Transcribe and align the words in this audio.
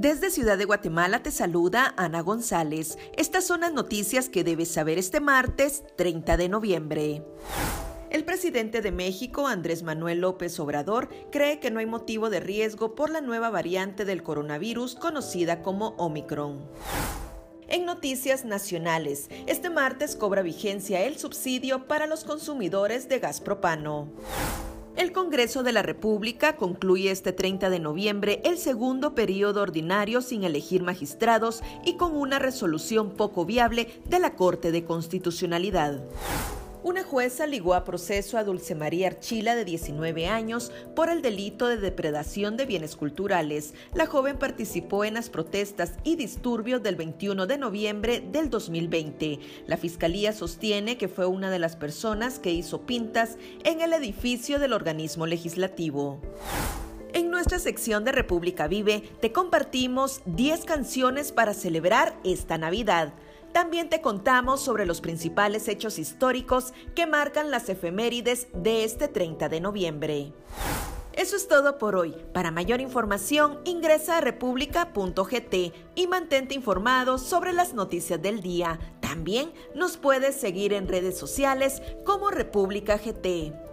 Desde 0.00 0.30
Ciudad 0.30 0.56
de 0.56 0.64
Guatemala 0.64 1.22
te 1.22 1.30
saluda 1.30 1.92
Ana 1.98 2.22
González. 2.22 2.96
Estas 3.18 3.46
son 3.46 3.60
las 3.60 3.74
noticias 3.74 4.30
que 4.30 4.44
debes 4.44 4.70
saber 4.70 4.96
este 4.96 5.20
martes 5.20 5.84
30 5.98 6.38
de 6.38 6.48
noviembre. 6.48 7.22
El 8.08 8.24
presidente 8.24 8.80
de 8.80 8.92
México, 8.92 9.46
Andrés 9.46 9.82
Manuel 9.82 10.22
López 10.22 10.58
Obrador, 10.58 11.10
cree 11.30 11.60
que 11.60 11.70
no 11.70 11.80
hay 11.80 11.86
motivo 11.86 12.30
de 12.30 12.40
riesgo 12.40 12.94
por 12.94 13.10
la 13.10 13.20
nueva 13.20 13.50
variante 13.50 14.06
del 14.06 14.22
coronavirus 14.22 14.94
conocida 14.94 15.60
como 15.60 15.88
Omicron. 15.98 16.66
En 17.68 17.84
noticias 17.84 18.46
nacionales, 18.46 19.28
este 19.46 19.68
martes 19.68 20.16
cobra 20.16 20.40
vigencia 20.40 21.02
el 21.02 21.18
subsidio 21.18 21.86
para 21.88 22.06
los 22.06 22.24
consumidores 22.24 23.06
de 23.10 23.18
gas 23.18 23.42
propano. 23.42 24.08
El 24.96 25.12
Congreso 25.12 25.62
de 25.62 25.72
la 25.72 25.82
República 25.82 26.56
concluye 26.56 27.10
este 27.10 27.32
30 27.32 27.70
de 27.70 27.78
noviembre 27.78 28.42
el 28.44 28.58
segundo 28.58 29.14
periodo 29.14 29.62
ordinario 29.62 30.20
sin 30.20 30.44
elegir 30.44 30.82
magistrados 30.82 31.62
y 31.84 31.94
con 31.94 32.16
una 32.16 32.38
resolución 32.38 33.10
poco 33.10 33.44
viable 33.44 33.88
de 34.06 34.18
la 34.18 34.34
Corte 34.34 34.72
de 34.72 34.84
Constitucionalidad. 34.84 36.02
Una 36.82 37.04
jueza 37.04 37.46
ligó 37.46 37.74
a 37.74 37.84
proceso 37.84 38.38
a 38.38 38.44
Dulce 38.44 38.74
María 38.74 39.08
Archila, 39.08 39.54
de 39.54 39.66
19 39.66 40.26
años, 40.26 40.72
por 40.96 41.10
el 41.10 41.20
delito 41.20 41.68
de 41.68 41.76
depredación 41.76 42.56
de 42.56 42.64
bienes 42.64 42.96
culturales. 42.96 43.74
La 43.92 44.06
joven 44.06 44.38
participó 44.38 45.04
en 45.04 45.12
las 45.12 45.28
protestas 45.28 45.92
y 46.04 46.16
disturbios 46.16 46.82
del 46.82 46.96
21 46.96 47.46
de 47.46 47.58
noviembre 47.58 48.24
del 48.32 48.48
2020. 48.48 49.40
La 49.66 49.76
fiscalía 49.76 50.32
sostiene 50.32 50.96
que 50.96 51.08
fue 51.08 51.26
una 51.26 51.50
de 51.50 51.58
las 51.58 51.76
personas 51.76 52.38
que 52.38 52.52
hizo 52.52 52.86
pintas 52.86 53.36
en 53.64 53.82
el 53.82 53.92
edificio 53.92 54.58
del 54.58 54.72
organismo 54.72 55.26
legislativo. 55.26 56.18
En 57.12 57.30
nuestra 57.30 57.58
sección 57.58 58.04
de 58.04 58.12
República 58.12 58.68
Vive 58.68 59.02
te 59.20 59.32
compartimos 59.32 60.22
10 60.24 60.64
canciones 60.64 61.30
para 61.32 61.52
celebrar 61.52 62.14
esta 62.24 62.56
Navidad. 62.56 63.12
También 63.52 63.88
te 63.88 64.00
contamos 64.00 64.60
sobre 64.60 64.86
los 64.86 65.00
principales 65.00 65.66
hechos 65.68 65.98
históricos 65.98 66.72
que 66.94 67.06
marcan 67.06 67.50
las 67.50 67.68
efemérides 67.68 68.48
de 68.52 68.84
este 68.84 69.08
30 69.08 69.48
de 69.48 69.60
noviembre. 69.60 70.32
Eso 71.12 71.36
es 71.36 71.48
todo 71.48 71.76
por 71.76 71.96
hoy. 71.96 72.14
Para 72.32 72.50
mayor 72.50 72.80
información, 72.80 73.58
ingresa 73.64 74.18
a 74.18 74.20
república.gt 74.20 75.54
y 75.94 76.06
mantente 76.06 76.54
informado 76.54 77.18
sobre 77.18 77.52
las 77.52 77.74
noticias 77.74 78.22
del 78.22 78.40
día. 78.40 78.78
También 79.00 79.52
nos 79.74 79.96
puedes 79.96 80.36
seguir 80.36 80.72
en 80.72 80.88
redes 80.88 81.18
sociales 81.18 81.82
como 82.04 82.30
República 82.30 82.96
GT. 82.96 83.69